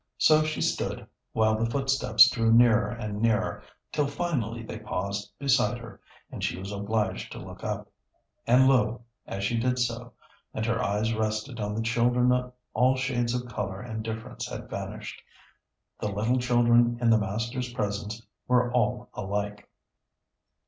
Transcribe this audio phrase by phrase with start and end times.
[0.17, 3.61] So she stood while the footsteps drew nearer and nearer,
[3.91, 7.87] till finally they paused beside her, and she was obliged to look up.
[8.47, 9.03] And lo!
[9.27, 10.13] as she did so,
[10.55, 15.21] and her eyes rested on the children, all shades of color and difference had vanished,
[15.99, 19.69] the little children in the Master's presence were all alike!